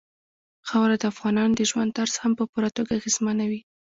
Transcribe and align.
خاوره 0.67 0.95
د 0.99 1.03
افغانانو 1.13 1.53
د 1.57 1.61
ژوند 1.69 1.93
طرز 1.97 2.13
هم 2.23 2.31
په 2.39 2.43
پوره 2.51 2.69
توګه 2.77 2.91
اغېزمنوي. 2.99 3.61